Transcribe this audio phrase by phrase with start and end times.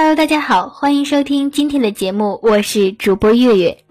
[0.00, 3.84] Hello，大家好，欢迎收听今天的节目，我是主播月月。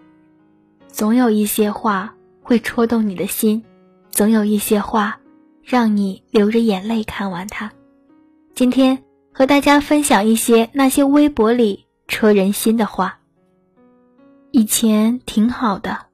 [0.88, 3.62] 总有一些话会戳动你的心，
[4.10, 5.20] 总有一些话
[5.62, 7.74] 让你流着眼泪看完它。
[8.56, 13.20] 今天和大家分享一些那些微博里戳人心的话。
[14.52, 16.06] 以前挺好的，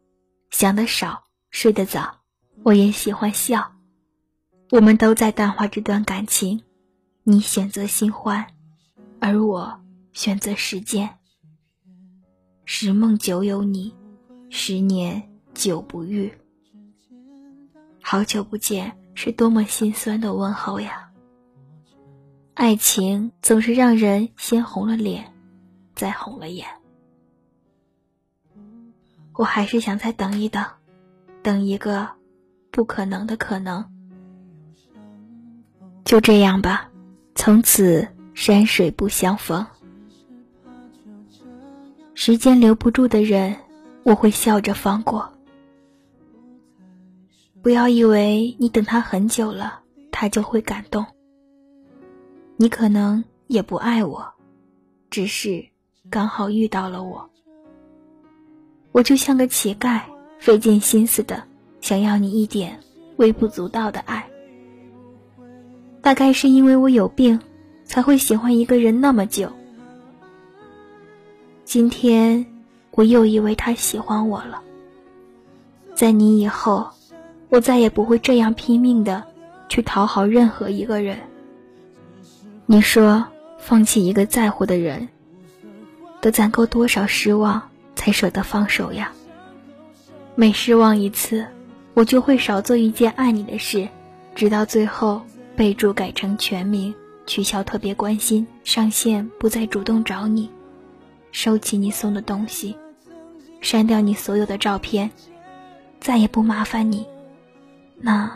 [0.50, 2.16] 想的少，睡得早，
[2.64, 3.74] 我也喜欢笑。
[4.72, 6.64] 我们都在淡化这段感情，
[7.22, 8.48] 你选择新欢。
[9.20, 9.80] 而我
[10.14, 11.10] 选择时间。
[12.66, 13.94] 十梦九有你，
[14.50, 15.22] 十年
[15.54, 16.32] 久不遇。
[18.02, 21.10] 好久不见，是多么心酸的问候呀！
[22.54, 25.34] 爱情总是让人先红了脸，
[25.96, 26.68] 再红了眼。
[29.34, 30.64] 我还是想再等一等，
[31.42, 32.08] 等一个
[32.72, 33.84] 不可能的可能。
[36.06, 36.92] 就这样吧，
[37.34, 38.08] 从此。
[38.36, 39.64] 山水不相逢，
[42.16, 43.56] 时间留不住的人，
[44.04, 45.28] 我会笑着放过。
[47.62, 51.06] 不要以为你等他很久了，他就会感动。
[52.58, 54.26] 你可能也不爱我，
[55.10, 55.66] 只是
[56.10, 57.30] 刚好遇到了我。
[58.92, 60.02] 我就像个乞丐，
[60.40, 61.44] 费尽心思的
[61.82, 62.80] 想要你一点
[63.18, 64.28] 微不足道的爱。
[66.02, 67.40] 大概是因为我有病。
[67.86, 69.52] 才会喜欢一个人那么久。
[71.66, 72.46] 今天
[72.92, 74.62] 我又以为他喜欢我了。
[75.96, 76.90] 在你以后，
[77.50, 79.24] 我再也不会这样拼命的
[79.70, 81.18] 去讨好任何一个人。
[82.66, 83.26] 你说
[83.58, 85.08] 放弃一个在乎的人，
[86.22, 89.12] 得攒够多少失望才舍得放手呀？
[90.36, 91.46] 每失望一次，
[91.94, 93.88] 我就会少做一件爱你的事，
[94.36, 95.22] 直到最后
[95.56, 96.94] 备注改成全名。
[97.26, 100.50] 取消特别关心，上线不再主动找你，
[101.34, 102.78] 收起你送的东西，
[103.60, 105.12] 删掉你所有的照片，
[106.00, 107.06] 再也不麻烦你，
[107.98, 108.32] 那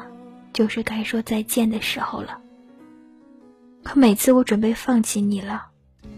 [0.51, 2.41] 就是该说再见的时候了。
[3.83, 5.67] 可每次我准备放弃你了，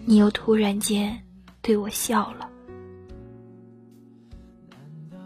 [0.06, 1.22] 你又突然间
[1.62, 2.50] 对我笑了。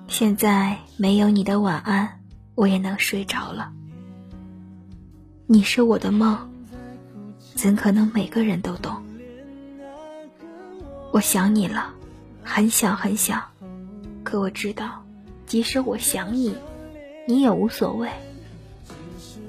[0.07, 2.19] 现在没有你的晚安，
[2.55, 3.71] 我也能睡着了。
[5.45, 6.49] 你是我的梦。
[7.55, 9.01] 怎可能每个人都懂？
[11.13, 11.93] 我想你了，
[12.43, 13.39] 很想很想，
[14.23, 15.05] 可我知道，
[15.45, 16.55] 即使我想你，
[17.27, 18.09] 你也无所谓。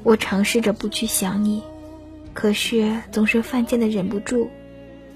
[0.03, 1.63] 我尝试着不去想你，
[2.35, 4.51] 可是总是犯贱的忍不住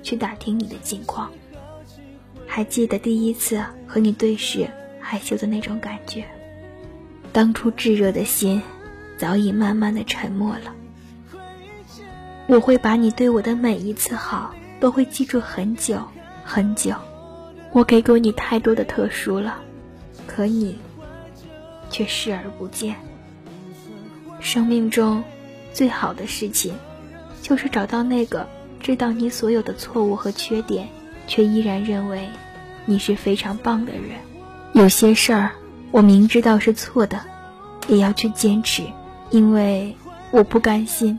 [0.02, 1.30] 去打听你的近况。
[2.46, 4.70] 还记得第一次和你对视
[5.00, 6.24] 害羞的那种感觉，
[7.30, 8.62] 当初炙热的心
[9.18, 10.74] 早已慢慢的沉默了。
[12.46, 16.00] 我会把你对我的每一次好都会记住很久
[16.48, 16.94] 很久。
[17.72, 19.58] 我给过你太多的特殊了，
[20.26, 20.78] 可你
[21.90, 22.96] 却视而不见。
[24.40, 25.22] 生命中
[25.74, 26.72] 最好的事情，
[27.42, 28.48] 就是找到那个
[28.80, 30.88] 知道你所有的错误和缺点，
[31.26, 32.26] 却依然认为
[32.86, 34.18] 你是非常棒的人。
[34.72, 35.50] 有些事儿，
[35.90, 37.20] 我明知道是错的，
[37.88, 38.82] 也要去坚持，
[39.30, 39.94] 因为
[40.30, 41.18] 我不甘心。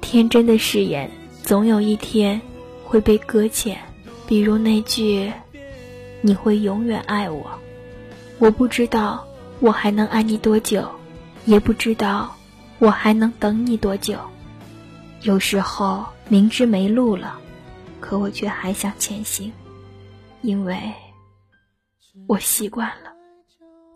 [0.00, 1.08] 天真的誓言，
[1.44, 2.40] 总有一天
[2.84, 3.78] 会被搁浅。
[4.32, 5.30] 比如那句
[6.24, 7.50] “你会永远爱我”，
[8.40, 9.22] 我不知道
[9.60, 10.90] 我还能爱你多久，
[11.44, 12.34] 也不知道
[12.78, 14.18] 我还能等你多久。
[15.20, 17.38] 有时候明知没路了，
[18.00, 19.52] 可我却还想前行，
[20.40, 20.80] 因为
[22.26, 23.12] 我习惯了。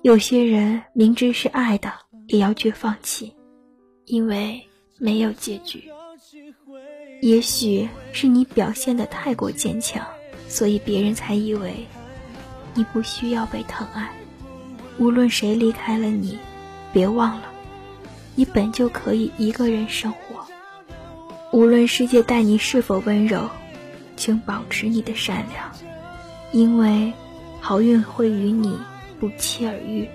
[0.02, 1.90] 有些人明知是爱的，
[2.26, 3.34] 也要去放弃，
[4.04, 4.62] 因为
[4.98, 5.90] 没有结局。
[7.22, 10.06] 也许是你表现的太过坚强，
[10.48, 11.86] 所以别人才以为
[12.74, 14.10] 你不需要被疼爱。
[14.98, 16.38] 无论谁离开了你，
[16.92, 17.44] 别忘了，
[18.34, 20.46] 你本就可以一个人生活。
[21.52, 23.48] 无论世界待你是否温柔，
[24.16, 25.70] 请保持你的善良，
[26.52, 27.12] 因为
[27.60, 28.78] 好运会与你
[29.20, 30.08] 不期而遇。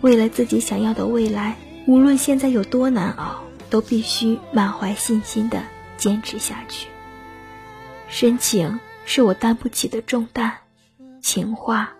[0.00, 1.56] 为了自己想要的未来，
[1.86, 5.62] 无论现在有多难熬，都必须满怀信心的。
[6.00, 6.88] 坚持下去。
[8.08, 10.52] 深情是我担不起的重担，
[11.20, 11.92] 情话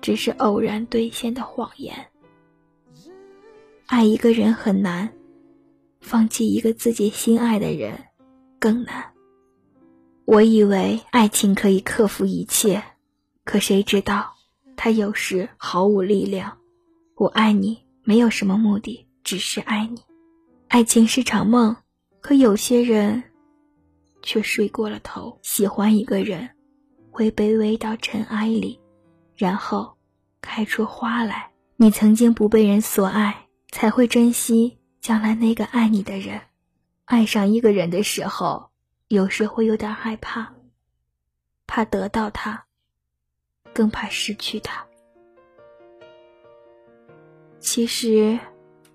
[0.00, 2.06] 只是偶然兑现的谎言。
[3.86, 5.12] 爱一个人很难，
[6.00, 7.98] 放弃一个自己心爱的人
[8.58, 9.12] 更难。
[10.24, 12.82] 我以为爱情可以克服一切，
[13.44, 14.34] 可谁知道，
[14.76, 16.58] 它有时毫无力量。
[17.16, 20.00] 我爱你，没有什么目的，只是爱你。
[20.68, 21.76] 爱情是场梦。
[22.20, 23.24] 可有些人，
[24.22, 25.38] 却睡过了头。
[25.42, 26.48] 喜欢一个人，
[27.10, 28.80] 会卑微到尘埃里，
[29.36, 29.96] 然后
[30.40, 31.50] 开出花来。
[31.76, 36.40] 你曾经不被人所爱，才会珍惜将来那个爱你的人。
[37.06, 38.70] 爱上一个人的时候，
[39.08, 40.54] 有时会有点害怕，
[41.66, 42.64] 怕得到他，
[43.74, 44.86] 更怕失去他。
[47.58, 48.38] 其实，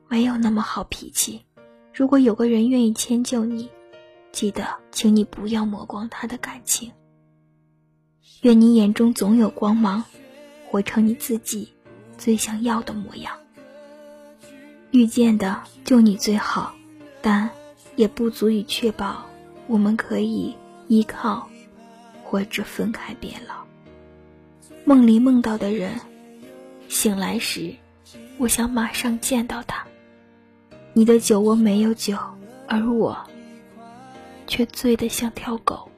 [0.08, 1.46] 没有那么好脾气。
[1.94, 3.70] 如果有个人愿意迁就你，
[4.38, 6.92] 记得，请你不要抹光他的感情。
[8.44, 10.04] 愿你眼中总有光芒，
[10.70, 11.74] 活成你自己
[12.20, 13.36] 最想要的模样。
[14.92, 16.76] 遇见的就你最好，
[17.20, 17.50] 但
[17.96, 19.26] 也不足以确保
[19.66, 20.56] 我们可以
[20.88, 21.50] 依靠，
[22.24, 23.56] 或者分开变老。
[24.86, 26.00] 梦里梦到的人，
[26.88, 27.74] 醒来时，
[28.38, 29.84] 我想马上见到他。
[30.94, 32.16] 你的酒窝没有酒，
[32.68, 33.18] 而我
[34.48, 35.90] 却醉得像条狗。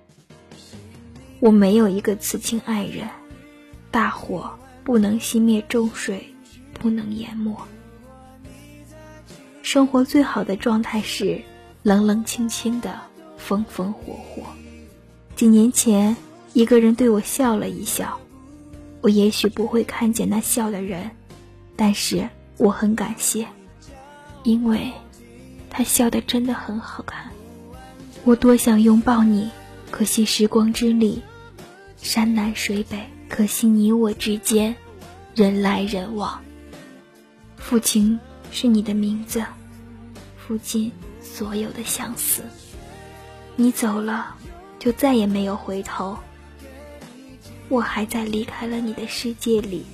[1.40, 3.08] 我没有一个此情爱人，
[3.90, 4.52] 大火
[4.84, 6.28] 不能熄灭，中水
[6.74, 7.56] 不能淹没。
[9.62, 11.40] 生活最好的状态是
[11.84, 13.00] 冷冷清清的，
[13.38, 14.44] 风风火火。
[15.36, 16.18] 几年前，
[16.54, 18.20] 一个人对我笑了一笑，
[19.00, 21.10] 我也许不会看见那笑的人，
[21.78, 23.48] 但是我很感谢。
[24.44, 24.92] 因为，
[25.70, 27.32] 他笑得真的很好看。
[28.26, 29.50] 我多想拥抱你，
[29.90, 31.22] 可惜时光之里，
[31.98, 34.76] 山南水北，可惜你我之间，
[35.34, 36.42] 人来人往。
[37.56, 38.20] 父亲
[38.52, 39.44] 是你的名字，
[40.38, 42.44] 父亲所有的相思。
[43.56, 44.36] 你走了，
[44.80, 46.18] 就再也没有回头。
[47.70, 49.86] 我还在离开了你的世界里，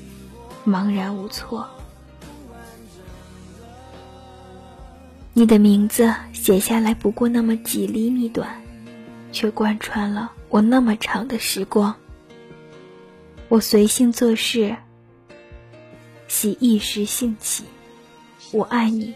[0.66, 1.68] 茫然无措。
[5.38, 8.50] 你的名字写下来不过那么几厘米短，
[9.34, 11.94] 却贯穿了我那么长的时光。
[13.50, 14.74] 我随性做事，
[16.30, 17.66] 喜一时兴起。
[18.54, 19.14] 我爱你，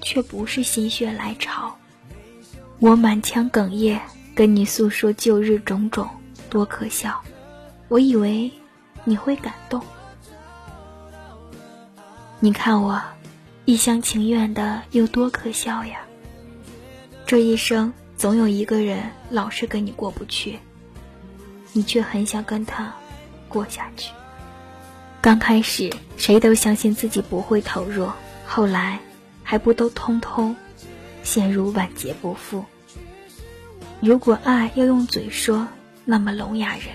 [0.00, 1.76] 却不是心血来潮。
[2.78, 4.00] 我满腔哽咽，
[4.34, 6.08] 跟你诉说旧日种种，
[6.48, 7.22] 多可笑。
[7.88, 8.50] 我以为
[9.04, 9.82] 你会感动，
[12.40, 12.98] 你看我。
[13.64, 16.00] 一厢情愿的有多可笑呀！
[17.24, 20.58] 这一生总有一个人老是跟你过不去，
[21.72, 22.92] 你却很想跟他
[23.48, 24.10] 过下去。
[25.20, 28.10] 刚开始谁都相信自己不会投入，
[28.44, 28.98] 后来
[29.44, 30.56] 还不都通通
[31.22, 32.64] 陷入万劫不复？
[34.00, 35.68] 如果爱要用嘴说，
[36.04, 36.86] 那么聋哑人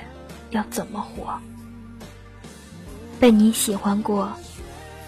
[0.49, 1.39] 要怎么活？
[3.21, 4.33] 被你喜欢过，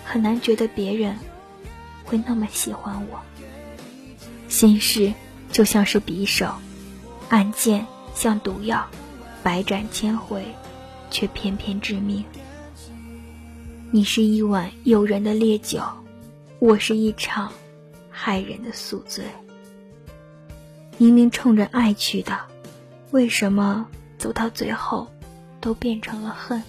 [0.05, 1.13] 很难觉得别人。
[2.09, 3.19] 会那么喜欢我，
[4.47, 5.13] 心事
[5.51, 6.55] 就像是匕首，
[7.29, 7.85] 暗箭
[8.15, 8.87] 像毒药，
[9.43, 10.43] 百转千回，
[11.11, 12.25] 却偏偏致命。
[13.91, 15.83] 你是一碗诱人的烈酒，
[16.57, 17.53] 我是一场
[18.09, 19.23] 害人的宿醉。
[20.97, 22.39] 明明冲着爱去的，
[23.11, 23.85] 为什么
[24.17, 25.07] 走到最后
[25.61, 26.63] 都变成了恨？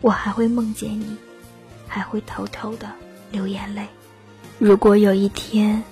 [0.00, 1.14] 我还会梦见你，
[1.86, 2.90] 还会偷偷的。
[3.30, 3.86] 流眼泪。
[4.58, 5.82] 如果有一天，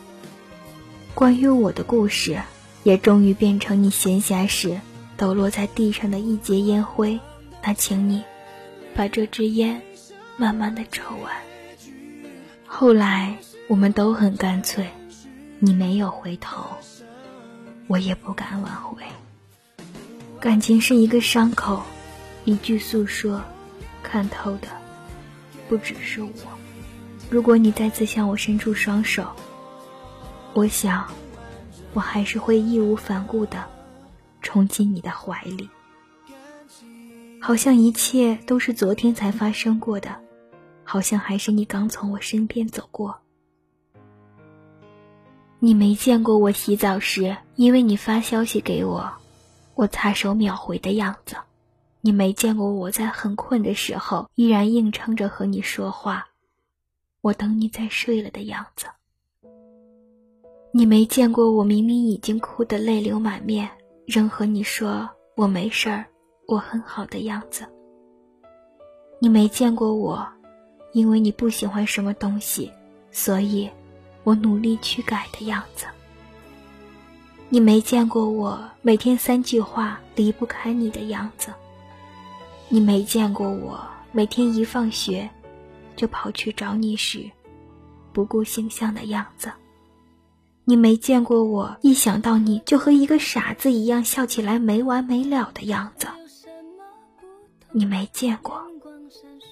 [1.14, 2.40] 关于我的故事
[2.82, 4.80] 也终于变成你闲暇时
[5.16, 7.18] 抖落在地上的一截烟灰，
[7.62, 8.22] 那请你
[8.94, 9.80] 把这支烟
[10.36, 11.32] 慢慢的抽完。
[12.66, 13.36] 后来
[13.68, 14.86] 我们都很干脆，
[15.58, 16.64] 你没有回头，
[17.86, 19.02] 我也不敢挽回。
[20.38, 21.82] 感情是一个伤口，
[22.44, 23.42] 一句诉说，
[24.02, 24.68] 看透的
[25.68, 26.30] 不只是我。
[27.30, 29.26] 如果你再次向我伸出双手，
[30.54, 31.06] 我想，
[31.92, 33.62] 我还是会义无反顾的
[34.40, 35.68] 冲进你的怀里，
[37.38, 40.16] 好像一切都是昨天才发生过的，
[40.84, 43.18] 好像还是你刚从我身边走过。
[45.58, 49.10] 你没见过我洗澡时，因为你发消息给我，
[49.74, 51.36] 我擦手秒回的样子；
[52.00, 56.27] 你没见过我在很困的时候，依然硬撑着和你说话。
[57.20, 58.86] 我等你再睡了的样子，
[60.72, 63.68] 你没见过我明明已经哭得泪流满面，
[64.06, 66.06] 仍和你说我没事儿，
[66.46, 67.66] 我很好的样子。
[69.20, 70.26] 你没见过我，
[70.92, 72.70] 因为你不喜欢什么东西，
[73.10, 73.68] 所以
[74.22, 75.86] 我努力去改的样子。
[77.48, 81.52] 你没见过我每天三句话离不开你的样子。
[82.68, 83.80] 你没见过我
[84.12, 85.28] 每天一放学。
[85.98, 87.28] 就跑去找你时，
[88.12, 89.50] 不顾形象的样子。
[90.64, 96.06] 你没见过我一想到你就和一个傻子一样笑起来没完没了的样子，
[97.72, 98.62] 你没见过，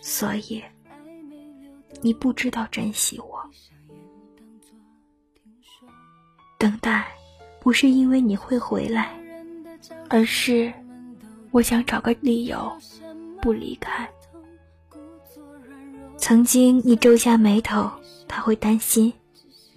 [0.00, 0.62] 所以
[2.00, 3.42] 你不知道珍惜我。
[6.56, 7.08] 等待，
[7.58, 9.18] 不是因为你会回来，
[10.08, 10.72] 而是
[11.50, 12.72] 我想找个理由
[13.42, 14.08] 不离开。
[16.26, 17.88] 曾经你皱下眉头，
[18.26, 19.12] 他会担心；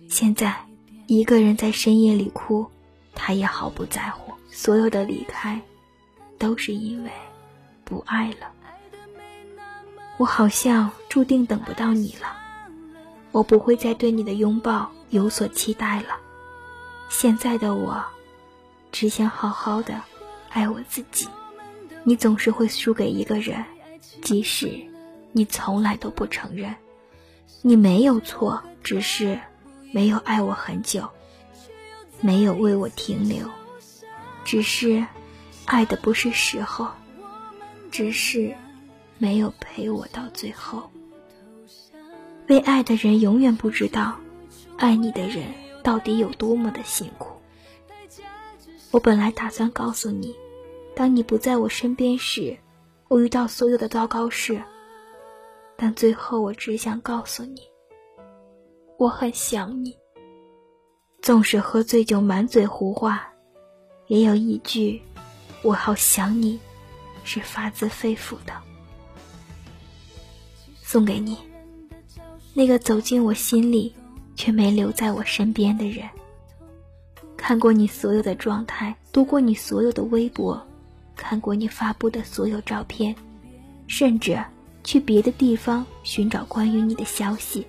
[0.09, 0.65] 现在
[1.05, 2.65] 一个人在深夜里哭，
[3.13, 4.33] 他也毫不在乎。
[4.49, 5.61] 所有的离开，
[6.39, 7.11] 都是因为
[7.83, 8.51] 不爱了。
[10.17, 12.35] 我好像注定等不到你了，
[13.31, 16.17] 我不会再对你的拥抱有所期待了。
[17.09, 18.03] 现在的我，
[18.91, 20.01] 只想好好的
[20.49, 21.27] 爱我自己。
[22.03, 23.63] 你总是会输给一个人，
[24.23, 24.83] 即使
[25.31, 26.75] 你从来都不承认。
[27.61, 29.39] 你没有错，只是
[29.91, 31.09] 没有爱我很久，
[32.21, 33.49] 没有为我停留，
[34.45, 35.05] 只是
[35.65, 36.89] 爱的不是时候，
[37.91, 38.55] 只是
[39.17, 40.89] 没有陪我到最后。
[42.45, 44.19] 被爱的人永远不知道，
[44.77, 45.43] 爱你的人。
[45.81, 47.37] 到底有多么的辛苦？
[48.91, 50.35] 我本来打算告诉你，
[50.93, 52.57] 当你不在我身边时，
[53.07, 54.61] 我遇到所有的糟糕事。
[55.81, 57.61] 但最后，我只想告诉你，
[58.97, 59.97] 我很想你。
[61.21, 63.25] 纵使喝醉酒满嘴胡话，
[64.07, 65.01] 也有一句
[65.63, 66.59] “我好想你”，
[67.23, 68.53] 是发自肺腑的。
[70.81, 71.37] 送给你，
[72.53, 73.95] 那个走进我心里。
[74.35, 76.09] 却没留在我身边的人，
[77.35, 80.65] 看过你所有的状态，读过你所有的微博，
[81.13, 83.13] 看过你发布的所有照片，
[83.85, 84.41] 甚至
[84.83, 87.65] 去别的地方寻找关于你的消息，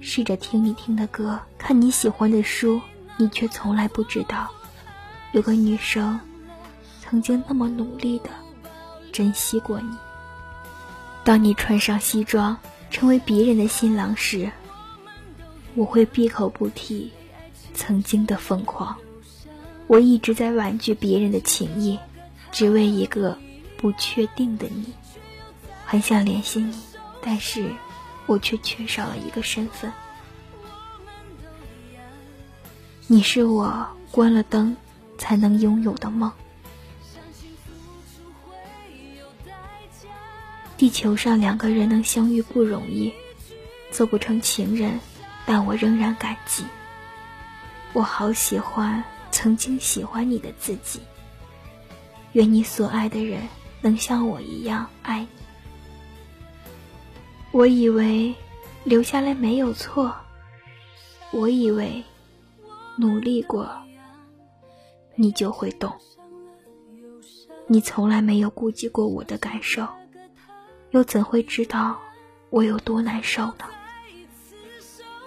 [0.00, 2.80] 试着听你听的歌，看你喜欢的书，
[3.16, 4.50] 你却从来不知道，
[5.32, 6.18] 有个女生
[7.00, 8.30] 曾经那么努力的
[9.12, 9.96] 珍惜过你。
[11.24, 12.56] 当你穿上西装，
[12.90, 14.50] 成为别人的新郎时。
[15.74, 17.12] 我会闭口不提
[17.74, 18.96] 曾经的疯狂，
[19.86, 21.98] 我一直在婉拒别人的情谊，
[22.50, 23.36] 只为一个
[23.76, 24.86] 不确定的你。
[25.86, 26.76] 很想联系你，
[27.22, 27.72] 但是
[28.26, 29.92] 我却缺少了一个身份。
[33.06, 34.76] 你是我关了灯
[35.16, 36.30] 才能拥有的梦。
[40.76, 43.12] 地球上两个人能相遇不容易，
[43.92, 44.98] 做不成情人。
[45.48, 46.64] 但我仍然感激。
[47.92, 51.00] 我好喜欢曾经喜欢你的自己。
[52.32, 53.40] 愿你所爱的人
[53.80, 55.28] 能像我一样爱你。
[57.56, 58.34] 我以为
[58.84, 60.14] 留下来没有错，
[61.30, 62.04] 我以为
[62.98, 63.66] 努力过
[65.14, 65.90] 你就会懂。
[67.66, 69.88] 你从来没有顾及过我的感受，
[70.90, 71.98] 又怎会知道
[72.50, 73.64] 我有多难受呢？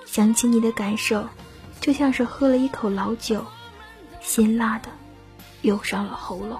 [0.06, 1.28] 想起你的感受，
[1.82, 3.44] 就像是喝了一口老酒，
[4.22, 4.90] 辛辣的
[5.64, 6.60] 涌上了喉咙。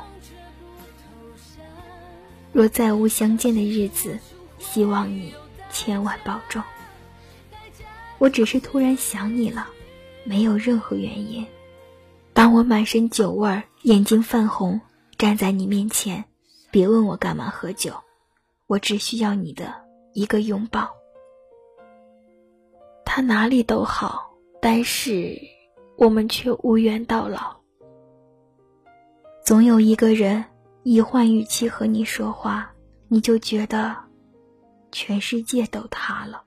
[2.52, 4.18] 若再无相见的日子，
[4.58, 5.32] 希望你
[5.70, 6.62] 千万保重。
[8.18, 9.68] 我只是突然想你了，
[10.24, 11.46] 没有任何原因。
[12.34, 14.80] 当我满身酒味，眼睛泛红，
[15.18, 16.24] 站在你面前，
[16.70, 17.94] 别问我干嘛喝酒，
[18.68, 19.74] 我只需要你的
[20.14, 20.90] 一个拥抱。
[23.06, 24.30] 他哪里都好，
[24.62, 25.38] 但是
[25.98, 27.56] 我们却无缘到老。
[29.44, 30.44] 总有一个人
[30.84, 32.72] 一换语气和你说话，
[33.08, 33.96] 你就觉得
[34.92, 36.44] 全世界都塌了。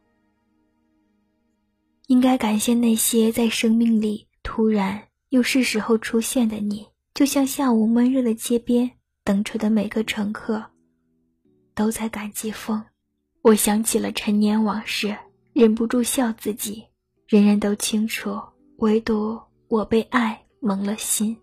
[2.07, 8.91] 应该感谢那些在生命里突然又是时候出现的你，就像下午闷热的街边
[9.25, 10.65] 等车的每个乘客，
[11.75, 12.85] 都在感激风。
[13.43, 15.17] 我想起了陈年往事。
[15.55, 16.83] 忍不住笑自己，
[17.29, 18.41] 人人都清楚，
[18.79, 21.37] 唯独我被爱蒙了心。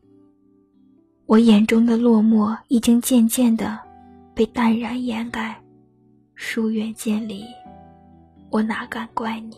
[1.27, 3.79] 我眼中的落寞已经渐渐的
[4.33, 5.63] 被淡然掩盖，
[6.41, 7.45] 疏远渐离，
[8.49, 9.57] 我哪敢怪你？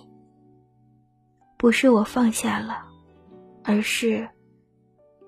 [1.56, 2.84] 不是我放下了，
[3.64, 4.28] 而是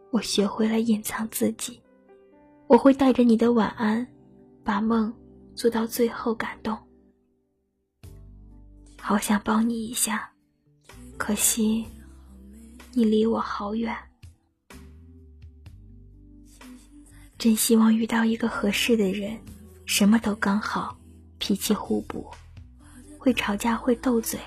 [0.10, 1.80] 我学会了隐藏自己。
[2.66, 4.06] 我会带着你的晚安，
[4.64, 5.14] 把梦
[5.54, 6.76] 做到最后，感动。
[9.00, 10.28] 好想抱你一下，
[11.18, 11.86] 可惜
[12.94, 13.96] 你离我好远。
[17.38, 19.40] 真希望遇到一个合适的人，
[19.86, 20.98] 什么都刚好，
[21.44, 22.26] 脾气互补，
[23.18, 24.40] 会吵架会斗嘴，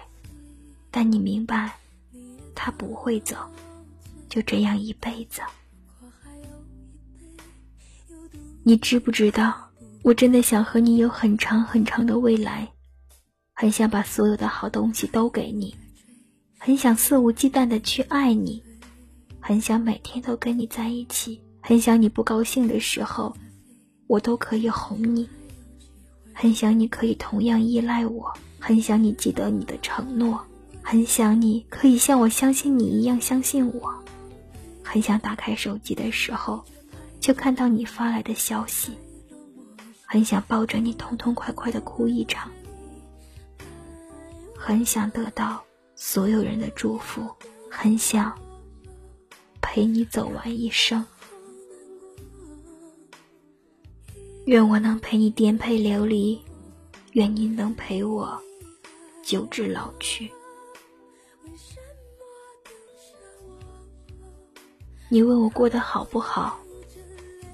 [0.90, 1.76] 但你明白，
[2.54, 3.36] 他不会走。
[4.30, 5.42] 就这样一辈子。
[8.62, 9.68] 你知不知道，
[10.00, 12.66] 我真的想和你有很长很长的未来，
[13.52, 15.76] 很想把所有的好东西都给你，
[16.56, 18.62] 很想肆无忌惮的去爱你，
[19.38, 23.36] 很想每天都跟你在一起，很想你不高兴的时候，
[24.06, 25.28] 我都可以哄你，
[26.38, 30.38] 很想你可以同样依赖我，很想你记得你的承诺，
[30.82, 33.90] 很想你可以像我相信你一样相信我，
[34.84, 36.62] 很想打开手机的时候。
[37.18, 38.92] 就看到你发来的消息，
[40.04, 42.52] 很想抱着你痛痛快快的哭一场，
[44.54, 45.64] 很想得到
[45.96, 47.28] 所有人的祝福，
[47.70, 48.30] 很想
[49.62, 51.04] 陪你走完一生。
[54.46, 56.40] 愿我能陪你颠沛流离，
[57.14, 58.40] 愿你能陪我
[59.20, 60.30] 久至老去。
[65.08, 66.60] 你问我过得好不好？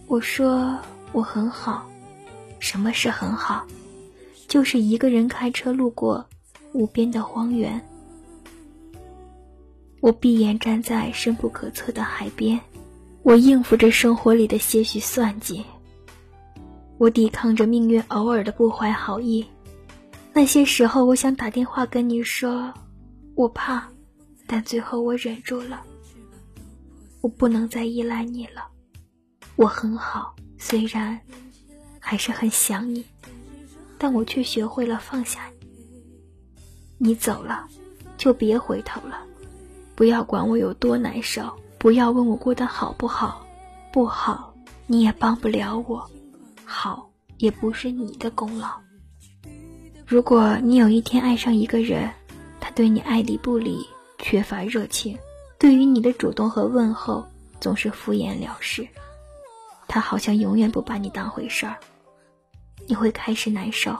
[0.06, 0.78] 我说
[1.12, 1.90] 我很好，
[2.58, 3.66] 什么是很好？
[4.46, 6.22] 就是一个人开车路过
[6.74, 7.80] 无边的荒原，
[10.00, 12.60] 我闭眼站在深不可测的海边，
[13.22, 15.64] 我应付着生活里的些许算计，
[16.98, 19.44] 我抵抗着命运偶尔的不怀好意。
[20.32, 22.72] 那些时候，我想打电话跟你说，
[23.34, 23.88] 我怕，
[24.46, 25.82] 但最后我忍住了，
[27.20, 28.66] 我不能再依赖你了。
[29.56, 31.20] 我很好，虽然
[32.00, 33.04] 还是很想你，
[33.98, 37.08] 但我却学会了放下你。
[37.08, 37.66] 你走了，
[38.16, 39.18] 就别回头了，
[39.94, 43.44] 不要管我有多难受，不要问我过得好不好，
[43.92, 44.54] 不好
[44.86, 46.10] 你也帮不了我，
[46.64, 48.68] 好也不是你的功劳。
[50.06, 52.10] 如果你有一天爱上一个人，
[52.60, 53.86] 他对你爱理不理，
[54.18, 55.18] 缺乏热情，
[55.58, 57.26] 对于你的主动和问候
[57.60, 58.86] 总是敷衍了事。
[59.88, 61.76] 他好像永远不把你当回事儿，
[62.86, 63.96] 你会开始难受，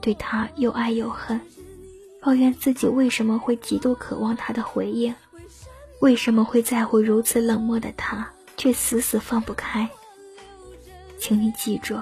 [0.00, 1.40] 对他又爱又恨，
[2.20, 5.14] 抱怨自己为什么会极度渴望他的回应，
[6.00, 9.88] 为什么会在乎如此冷漠的他，却死死放不开。
[11.24, 11.96] 请你记住，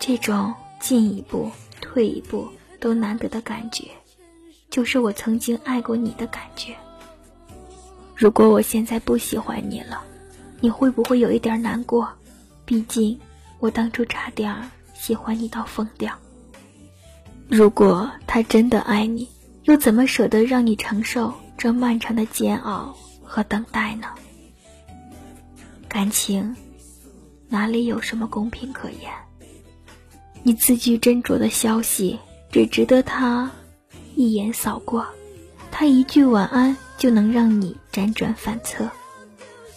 [0.00, 1.48] 这种进一步、
[1.80, 2.48] 退一步
[2.80, 3.84] 都难得的感觉，
[4.68, 6.74] 就是我曾经爱过你的感觉。
[8.16, 10.02] 如果我现在不喜欢你了。
[10.60, 12.08] 你会不会有一点难过？
[12.64, 13.16] 毕竟
[13.60, 14.52] 我当初差点
[14.94, 16.12] 喜欢你到疯掉。
[17.48, 19.28] 如果他真的爱你，
[19.62, 24.08] 又怎么舍得让你承受这漫长的煎熬和等待呢？
[25.86, 26.56] 感情
[27.48, 29.12] 哪里有什么公平可言？
[30.42, 32.18] 你字句斟酌的消息，
[32.50, 33.50] 只值得他
[34.14, 35.06] 一眼扫过，
[35.70, 38.90] 他一句晚安就能让你辗转反侧。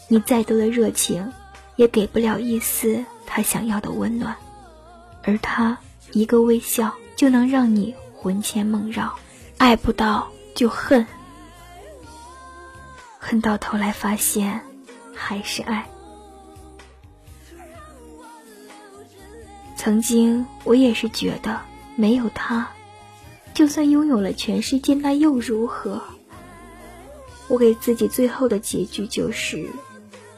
[0.10, 1.32] 你再多的热情，
[1.75, 4.36] 也给不了一丝他想要的温暖，
[5.23, 5.77] 而他
[6.12, 9.13] 一个微笑就能让你魂牵梦绕，
[9.58, 11.06] 爱不到就恨，
[13.19, 14.62] 恨到头来发现
[15.13, 15.88] 还是爱。
[19.88, 21.62] 曾经我也是觉得
[21.95, 22.69] 没有他，
[23.54, 26.02] 就算拥有了全世界那又如何？
[27.47, 29.65] 我给自己最后的结局就是。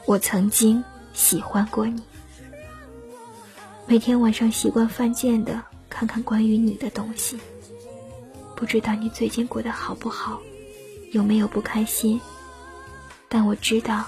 [0.06, 2.00] 我曾经喜欢过你，
[3.88, 7.36] 每天晚上习惯犯贱的看看关于你的东西。
[8.54, 10.40] 不知道你最近过得好不好，
[11.10, 12.20] 有没有不开心？
[13.28, 14.04] 但我知道，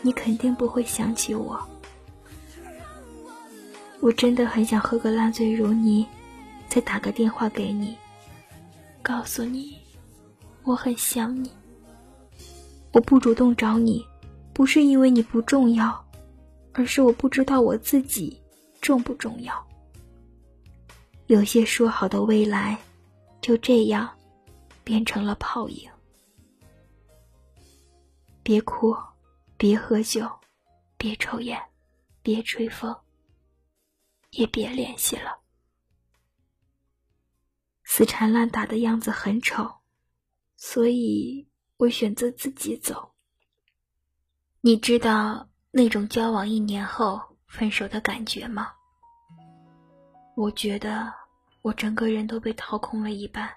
[0.00, 1.62] 你肯定不会想起我。
[4.02, 6.04] 我真的很想喝个烂醉如泥，
[6.68, 7.96] 再打个电话给你，
[9.00, 9.78] 告诉你
[10.64, 11.48] 我很想你。
[12.90, 14.04] 我不主动找你。
[14.54, 16.04] 不是因为你不重要，
[16.74, 18.38] 而是我不知道我自己
[18.82, 19.66] 重不重要。
[21.28, 22.76] 有些说好的未来，
[23.40, 24.10] 就这样
[24.84, 25.88] 变成了泡影。
[28.42, 28.94] 别哭，
[29.56, 30.28] 别喝酒，
[30.98, 31.58] 别抽烟，
[32.20, 32.94] 别吹风，
[34.32, 35.38] 也别联系了。
[37.84, 39.80] 死缠烂打的样子很丑，
[40.56, 43.14] 所以我选择自己走。
[44.60, 48.72] 你知道那种交往一年后分手的感觉吗？
[50.34, 51.12] 我觉得
[51.60, 53.50] 我整个人都被掏空了一半，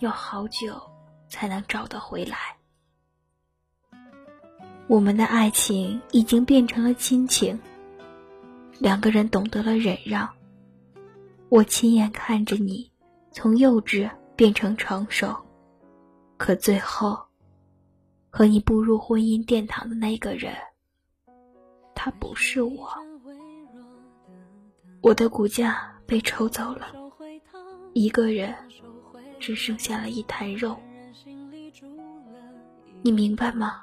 [0.00, 0.82] 要好久
[1.28, 2.36] 才能找得回来。
[4.88, 7.58] 我们的爱情已经变成了亲情，
[8.82, 10.28] 两个人懂得了忍让。
[11.48, 12.90] 我亲眼看着你
[13.30, 15.36] 从幼稚变成成熟，
[16.36, 17.16] 可最后。
[18.34, 20.54] 和你步入婚姻殿堂的那个人，
[21.94, 22.88] 他不是我。
[25.02, 26.86] 我的骨架被抽走了，
[27.92, 28.54] 一个人
[29.38, 30.74] 只剩下了一滩肉。
[33.02, 33.82] 你明白吗？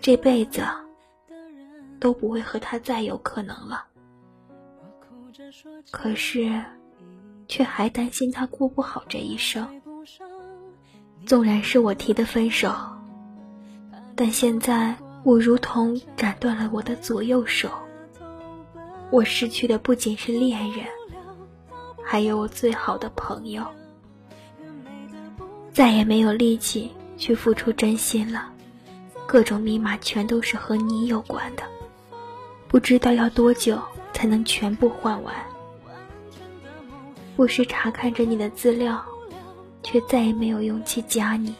[0.00, 0.62] 这辈子
[2.00, 3.86] 都不会和他再有可能了。
[5.90, 6.62] 可是，
[7.48, 9.68] 却还担心他过不好这一生。
[11.24, 12.74] 纵然是我提的分手，
[14.14, 17.70] 但现在我如同斩断了我的左右手。
[19.10, 20.84] 我失去的不仅是恋人，
[22.04, 23.64] 还有我最好的朋友，
[25.72, 28.52] 再也没有力气去付出真心了。
[29.26, 31.62] 各种密码全都是和你有关的，
[32.68, 33.80] 不知道要多久
[34.16, 35.34] 才能全部换完。
[37.36, 39.04] 不时查看着你的资料，
[39.82, 41.54] 却再也没有勇气加你。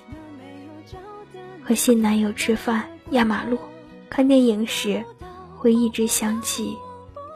[1.62, 3.58] 和新男友吃饭、压马路、
[4.08, 5.04] 看电影时，
[5.54, 6.78] 会一直想起。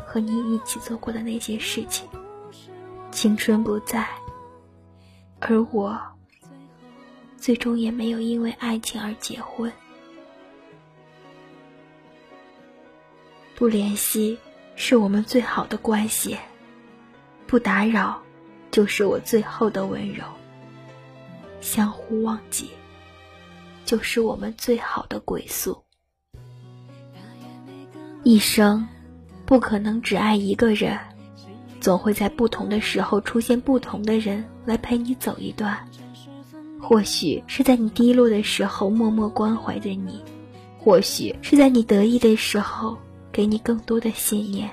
[0.06, 2.08] 和你一起做过的那些事情，
[3.12, 4.08] 青春不在，
[5.38, 5.96] 而我
[7.36, 9.70] 最终也没有因为爱情而结婚。
[13.54, 14.36] 不联系
[14.82, 16.34] 是我们最好的关系，
[17.46, 18.18] 不打扰
[18.70, 20.24] 就是我最后的温柔。
[21.60, 22.70] 相互忘记，
[23.84, 25.84] 就是我们最好的归宿。
[28.24, 28.88] 一生。
[29.44, 30.98] 不可能只爱一个人，
[31.80, 35.76] 总会在不同的时候出现不同的人来陪你走一段。
[36.80, 40.24] 或许是在你低落的时候默默关怀着你，
[40.78, 42.96] 或许是在你得意的时候
[43.32, 44.70] 给你更多的信念，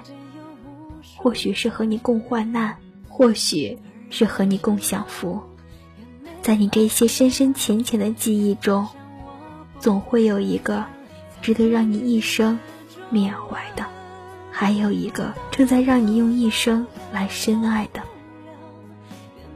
[1.15, 3.78] 或许是和你共患难，或许
[4.10, 5.39] 是和你共享福。
[6.41, 8.88] 在你这些深深浅浅的记忆中，
[9.80, 10.86] 总会有一个
[11.41, 12.58] 值得让你一生
[13.10, 13.86] 缅怀的。
[14.50, 18.02] 还有一个正在让你用一生来深爱的，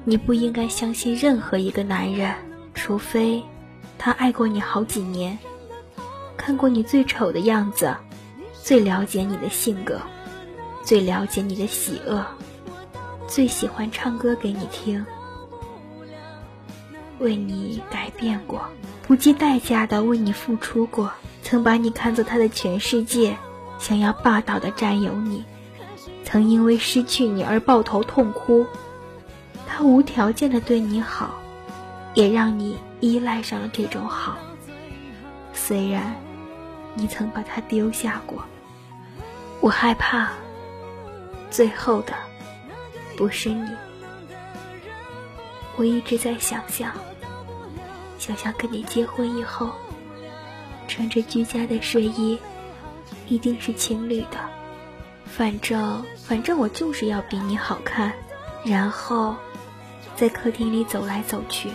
[0.04, 2.36] 你不应该相信任何一个男人，
[2.76, 3.42] 除非
[3.98, 5.40] 他爱过你好几年，
[6.38, 7.96] 看过你最丑的样子，
[8.64, 10.00] 最了解你的性格，
[10.84, 12.26] 最了解你的喜恶，
[13.28, 15.06] 最喜欢唱歌给你听，
[17.20, 18.62] 为你改变过，
[19.08, 21.12] 不计代价的为你付出过，
[21.44, 23.36] 曾把你看作他的全世界。
[23.80, 25.44] 想要霸道的占有你，
[26.24, 28.68] 曾因为失去你而抱头痛哭。
[29.68, 31.32] 他无条件的对你好，
[32.14, 34.38] 也让你依赖上了这种好。
[35.52, 36.16] 虽然
[36.94, 38.44] 你曾把他丢下过，
[39.62, 40.32] 我害怕
[41.52, 42.14] 最后的
[43.16, 43.70] 不是你。
[45.78, 46.92] 我一直在想象，
[48.18, 49.70] 想象跟你结婚以后，
[50.88, 52.38] 穿着居家的睡衣。
[53.28, 54.38] 一定是情侣的，
[55.26, 58.12] 反正反正我就是要比你好看，
[58.66, 59.36] 然后
[60.18, 61.70] 在客厅里走来走去。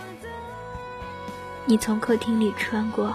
[1.64, 3.14] 你从客厅里穿过，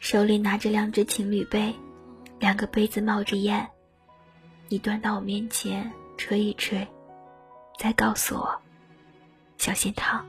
[0.00, 1.72] 手里拿着两只情侣杯，
[2.40, 3.68] 两个杯子冒着烟，
[4.68, 6.86] 你端到我面前吹一吹，
[7.78, 8.60] 再告诉我
[9.58, 10.26] 小心烫。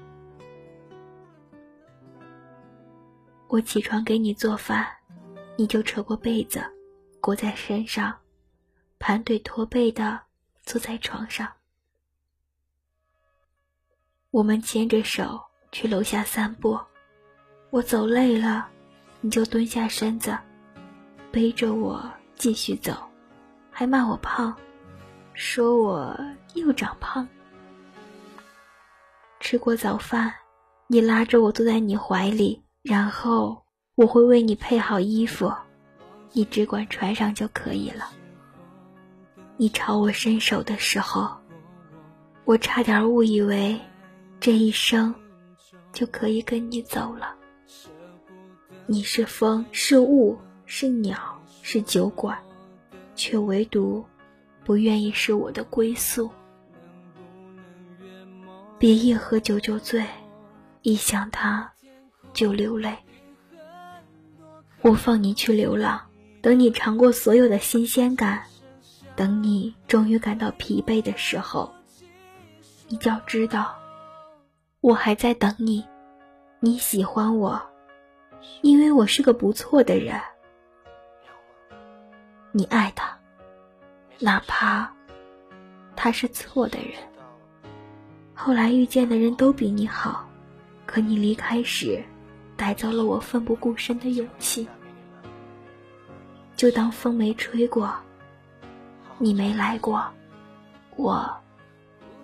[3.47, 4.87] 我起床给你做饭，
[5.57, 6.63] 你就扯过被子。
[7.19, 8.15] 裹在身上，
[8.99, 10.21] 盘腿驼背的
[10.63, 11.51] 坐在床上。
[14.29, 16.79] 我们牵着手去楼下散步，
[17.69, 18.69] 我走累了，
[19.19, 20.37] 你就蹲下身子，
[21.31, 23.06] 背着我继续走，
[23.79, 24.51] 还骂我胖，
[25.35, 26.19] 说我
[26.55, 27.27] 又长胖。
[29.39, 30.33] 吃过早饭，
[30.87, 33.55] 你拉着我坐在你怀里，然后
[33.93, 35.53] 我会为你配好衣服。
[36.31, 38.09] 你只管穿上就可以了。
[39.57, 41.29] 你朝我伸手的时候，
[42.45, 43.79] 我差点误以为
[44.39, 45.13] 这一生
[45.93, 47.35] 就可以跟你走了。
[48.87, 50.35] 你是风，是雾，
[50.65, 52.35] 是鸟，是酒馆，
[53.17, 54.05] 却唯独
[54.63, 56.29] 不愿意是我的归宿。
[58.79, 60.05] 别一喝酒就醉，
[60.83, 61.73] 一想他
[62.31, 62.95] 就流泪。
[64.81, 65.99] 我放你去流浪。
[66.39, 68.43] 等你尝过所有的新鲜感，
[69.15, 71.73] 等你终于感到疲惫的时候，
[72.87, 73.75] 你就要知道，
[74.79, 75.83] 我还在等你。
[76.59, 77.61] 你喜欢我，
[78.61, 80.21] 因为我是个不错的人。
[82.57, 83.15] 你爱他，
[84.17, 84.91] 哪怕
[85.95, 86.93] 他是错的人。
[88.33, 90.27] 后来遇见的人都比你好，
[90.87, 92.03] 可你离开时，
[92.55, 94.67] 带走了我奋不顾身的勇气。
[96.55, 97.93] 就当风没吹过，
[99.19, 100.03] 你没来过，
[100.95, 101.31] 我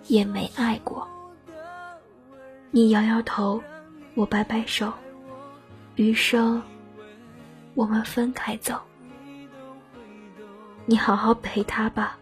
[0.08, 1.06] 也没爱过。
[2.72, 3.62] 你摇摇头，
[4.16, 4.92] 我摆摆手，
[5.94, 6.60] 余生
[7.76, 8.82] 我们分开走。
[10.86, 12.18] 你好好陪他吧，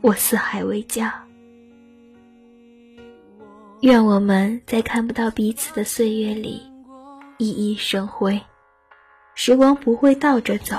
[0.00, 1.22] 我四海为家。
[3.82, 6.62] 愿我们在看不到彼此的岁月里，
[7.38, 8.40] 熠熠生辉。
[9.34, 10.76] 时光不会倒着走，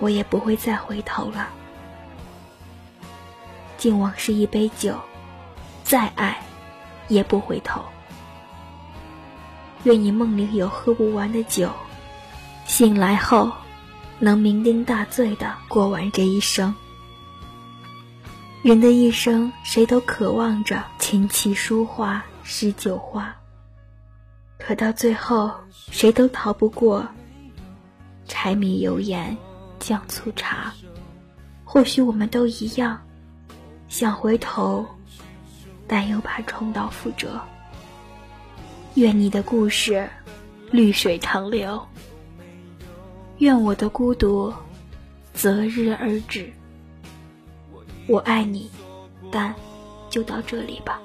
[0.00, 1.48] 我也不会再回头了。
[3.78, 4.94] 敬往事一杯酒，
[5.82, 6.38] 再爱
[7.08, 7.82] 也不回头。
[9.84, 11.70] 愿你梦里有喝不完的酒，
[12.66, 13.50] 醒来后
[14.24, 16.72] 能酩酊大醉的过完这一生。
[18.62, 23.34] 人的一生，谁都渴望着琴棋书画诗酒花，
[24.60, 25.50] 可到最后，
[25.90, 27.04] 谁都逃不过。
[28.28, 29.36] 柴米油盐
[29.80, 30.72] 酱醋茶，
[31.64, 33.02] 或许我们都一样，
[33.88, 34.86] 想回头，
[35.88, 37.40] 但又怕重蹈覆辙。
[38.94, 40.08] 愿你的故事
[40.70, 41.84] 绿水长流，
[43.38, 44.52] 愿我的孤独
[45.34, 46.52] 择日而止。
[48.06, 48.70] 我爱你，
[49.30, 49.54] 但
[50.10, 51.00] 就到这里吧。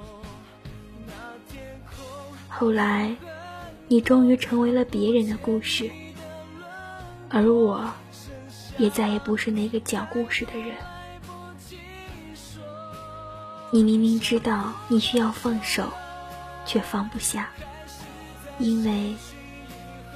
[2.48, 3.14] 后来，
[3.86, 5.90] 你终于成为了别人的故事。
[7.28, 7.88] 而我，
[8.78, 10.74] 也再也不是那个讲故事的人。
[13.70, 15.84] 你明明知道你需要放手，
[16.64, 17.50] 却放不下，
[18.58, 19.14] 因为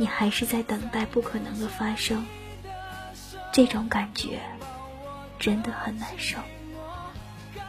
[0.03, 2.27] 你还是在等待不可能的发生。
[3.53, 4.41] 这种感觉
[5.39, 6.39] 真的很难受。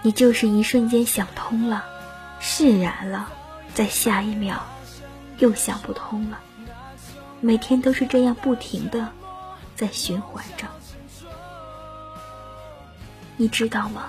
[0.02, 1.86] 你就是一瞬间想通了，
[2.40, 3.32] 释然了，
[3.76, 4.66] 在下一秒
[5.38, 6.40] 又想不通了。
[7.40, 9.10] 每天都是这样不停的。
[9.76, 10.68] 在循环着，
[13.38, 14.06] 你知道吗？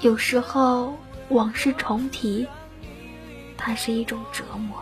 [0.00, 0.94] 有时候
[1.30, 2.46] 往事重提，
[3.56, 4.78] 它是一种折磨。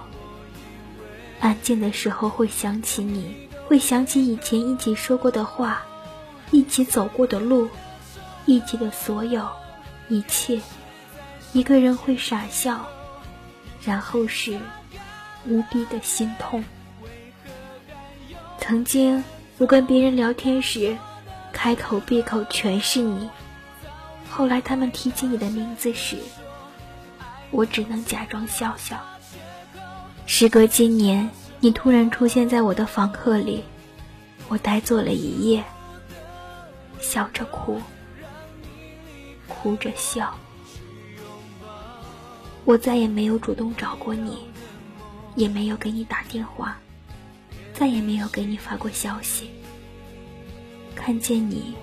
[1.41, 5.83] 安静的时候会想起你，会想起以前一起说过的话，
[6.51, 7.69] 一起走过的路，
[8.45, 9.49] 一起的所有
[10.09, 10.61] 一切。
[11.53, 12.87] 一个人会傻笑，
[13.85, 14.59] 然后是
[15.47, 16.65] 无比的心痛。
[18.59, 19.23] 曾经。
[19.59, 20.95] 我跟别人聊天时，
[21.51, 23.31] 开口闭口全是你。
[24.29, 26.19] 后来他们提起你的名字时，
[27.51, 29.03] 我只能假装笑笑。
[30.29, 33.63] 时隔今年，你突然出现在我的房客里，
[34.49, 35.65] 我呆坐了一夜，
[37.01, 37.81] 笑着哭，
[39.47, 40.37] 哭着笑。
[42.65, 44.49] 我再也没有主动找过你，
[45.37, 46.77] 也没有给你打电话。
[47.73, 49.51] 再也没有给你发过消息。
[50.97, 51.77] 看见你，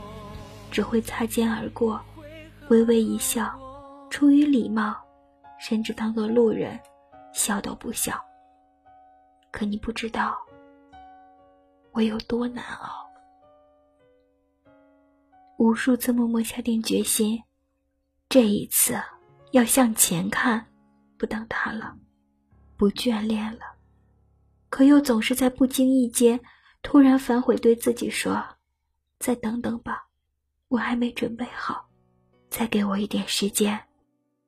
[0.69, 2.01] 只会擦肩而过，
[2.67, 3.57] 微微一笑，
[4.09, 4.95] 出于礼貌，
[5.59, 6.77] 甚至当做路人，
[7.31, 8.21] 笑都不笑。
[9.53, 10.35] 可你不知道，
[11.91, 13.07] 我有多难熬。
[15.59, 17.39] 无数次默默下定决心，
[18.27, 18.99] 这一次
[19.51, 20.65] 要向前看，
[21.19, 21.95] 不等他了，
[22.75, 23.75] 不眷恋了。
[24.69, 26.39] 可又总是在不经意间
[26.81, 28.43] 突然反悔，对自己说
[29.19, 30.07] ：“再等等吧，
[30.67, 31.87] 我还没准备好，
[32.49, 33.79] 再给我一点时间，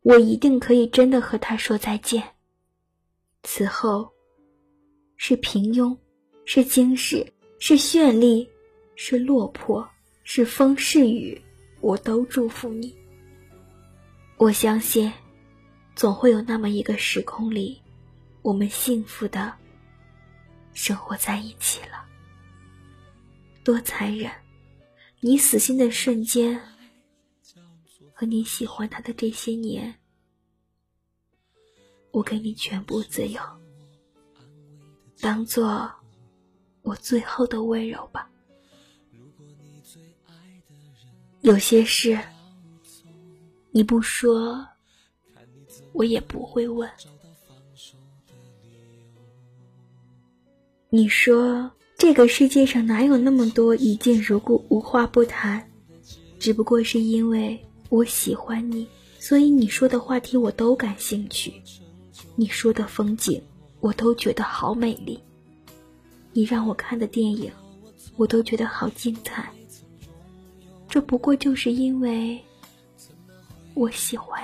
[0.01, 2.35] 我一定可以真的和他说再见。”
[3.43, 4.11] 此后，
[5.17, 5.97] 是平庸，
[6.45, 7.25] 是惊世，
[7.59, 8.47] 是绚丽，
[8.95, 9.87] 是落魄，
[10.23, 11.41] 是风是雨，
[11.81, 12.95] 我都祝福你。
[14.37, 15.11] 我相信，
[15.95, 17.81] 总会有那么一个时空里，
[18.41, 19.53] 我们幸福的。
[20.73, 22.05] 生活在一起了，
[23.63, 24.29] 多残忍！
[25.21, 26.61] 你死心的瞬间，
[28.13, 29.97] 和你喜欢他的这些年，
[32.11, 33.41] 我给你全部自由，
[35.19, 35.91] 当做
[36.81, 38.29] 我最后的温柔吧。
[41.41, 42.19] 有些事
[43.71, 44.65] 你不说，
[45.93, 46.89] 我也不会问。
[50.89, 55.69] 你说这个世界上哪有那么多一见如故、无话不谈？
[56.39, 58.87] 只不过是因为我喜欢你，
[59.19, 61.61] 所以你说的话题我都感兴趣，
[62.35, 63.41] 你说的风景
[63.85, 65.19] 我都觉得好美丽，
[66.33, 67.51] 你让我看的电影
[68.17, 69.47] 我都觉得好精彩。
[70.89, 72.43] 这不过就是因为
[73.75, 74.41] 我喜欢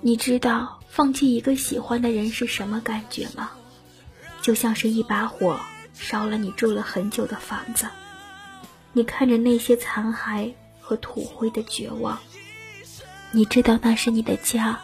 [0.00, 0.80] 你，你知道。
[0.88, 3.50] 放弃一个喜欢的人是什么感觉吗？
[4.42, 5.58] 就像是一把火
[5.92, 7.88] 烧了你住了很久的房子。
[8.92, 12.20] 你看着那些残骸和土灰的绝望，
[13.32, 14.80] 你知道那是你的家，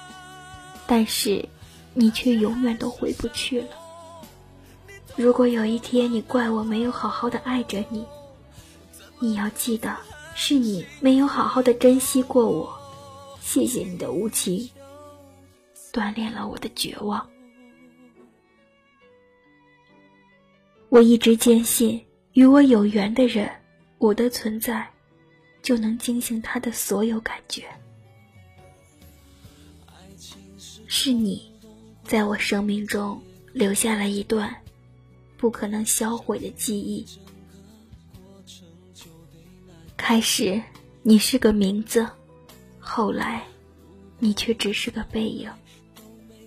[0.90, 1.48] 但是
[1.94, 3.68] 你却永远都回不去了。
[5.14, 8.05] 如果有一天你怪我没有好好的爱着你，
[9.20, 9.96] 你要记得
[10.35, 12.76] 是你没有好好的珍惜过我。
[13.40, 14.68] 谢谢你的无情，
[15.92, 17.24] 锻炼了我的绝望。
[20.88, 23.48] 我一直坚信，与我有缘的人。
[23.98, 24.90] 我的存在，
[25.62, 27.64] 就能惊醒他的所有感觉。
[30.92, 31.40] 是你，
[32.03, 33.22] 在我生命中
[33.53, 34.53] 留下了一段
[35.37, 37.07] 不可能销毁的记忆。
[39.96, 40.61] 开始，
[41.03, 42.05] 你是个名字，
[42.81, 43.44] 后来，
[44.18, 45.48] 你却只是个背影。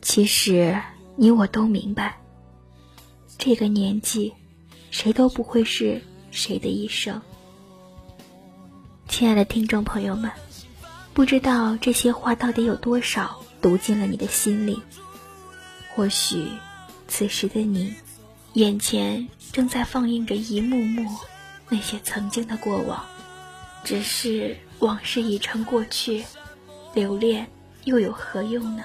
[0.02, 0.78] 其实，
[1.16, 2.20] 你我都明白，
[3.38, 4.34] 这个年纪，
[4.92, 6.02] 谁都不会是
[6.32, 7.20] 谁的一生。
[9.08, 10.30] 亲爱的听众朋友们，
[11.14, 14.80] 不知道这些话到底有多少读进了你的心里。
[15.96, 16.52] 或许，
[17.08, 17.96] 此时的你，
[18.54, 21.10] 眼前正在放映着一幕幕
[21.70, 23.04] 那些曾经的过往。
[23.84, 26.24] 只是往事已成过去，
[26.94, 27.50] 留恋
[27.86, 28.84] 又有何用呢？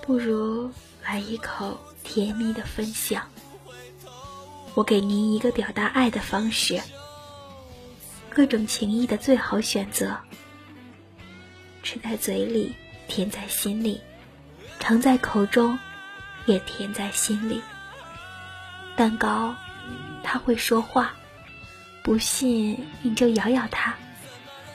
[0.00, 0.70] 不如
[1.04, 3.26] 来一口甜蜜的分享。
[4.74, 6.80] 我给您一个表达爱的方式。
[8.30, 10.16] 各种情谊的最好选择，
[11.82, 12.74] 吃在嘴里，
[13.08, 14.00] 甜在心里，
[14.78, 15.78] 尝在口中，
[16.46, 17.60] 也甜在心里。
[18.96, 19.54] 蛋糕，
[20.22, 21.12] 它会说话，
[22.02, 23.94] 不信你就咬咬它。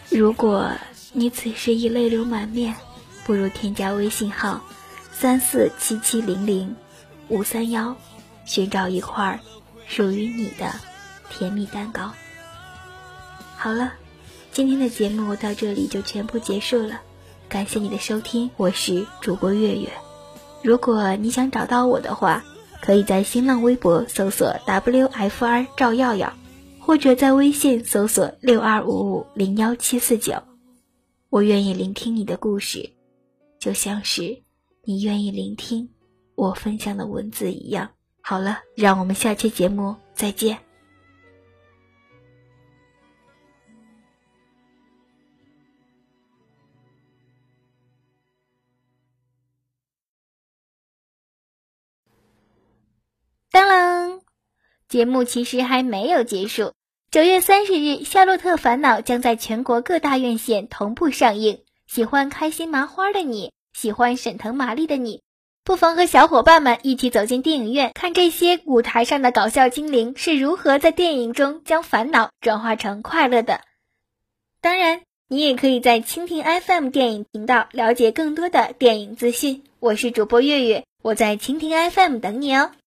[0.10, 0.72] 如果
[1.13, 2.76] 你此时已泪流满面，
[3.26, 4.62] 不如添加微信号
[5.12, 6.76] 三四七七零零
[7.28, 7.96] 五三幺，
[8.46, 9.39] 寻找一块
[9.88, 10.74] 属于你的
[11.30, 12.12] 甜蜜蛋糕。
[13.56, 13.93] 好了，
[14.58, 17.02] 今天的节目到这里就全部结束了，
[17.48, 19.91] 感谢你的收听，我是主播月月。
[20.63, 22.43] 如果你想找到我的话，
[22.82, 26.34] 可以在新浪微博搜索 WFR 赵耀耀，
[26.80, 30.41] 或者在微信搜索六二五五零幺七四九。
[31.30, 32.93] 我愿意聆听你的故事，
[33.60, 34.41] 就像是
[34.84, 35.89] 你愿意聆听
[36.34, 37.91] 我分享的文字一样。
[38.22, 40.66] 好了，让我们下期节目再见。
[53.58, 54.20] 当啷！
[54.88, 56.74] 节目其实还没有结束。
[57.10, 61.62] 九月三十日，《夏洛特烦恼》将在全国各大院线同步上映。
[61.88, 65.24] 喜欢开心麻花的你，喜欢沈腾马丽的你，
[65.63, 73.62] 不妨和小伙伴们一起走进电影院，看这些舞台上的搞笑精灵是如何在电影中将烦恼转化成快乐的。
[74.62, 79.63] 当然，你也可以在蜻蜓 FM 电影频道了解更多的电影资讯。
[79.80, 82.74] 我是主播月月，我在蜻蜓 FM 等你哦。